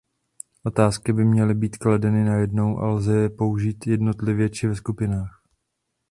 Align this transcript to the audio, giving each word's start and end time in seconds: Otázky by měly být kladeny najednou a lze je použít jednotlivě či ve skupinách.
Otázky 0.63 1.13
by 1.13 1.25
měly 1.25 1.53
být 1.53 1.77
kladeny 1.77 2.23
najednou 2.23 2.77
a 2.79 2.87
lze 2.87 3.17
je 3.17 3.29
použít 3.29 3.87
jednotlivě 3.87 4.49
či 4.49 4.67
ve 4.67 4.75
skupinách. 4.75 5.43